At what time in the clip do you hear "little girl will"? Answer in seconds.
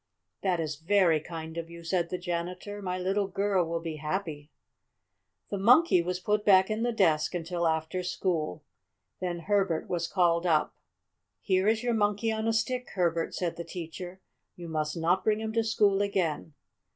2.97-3.79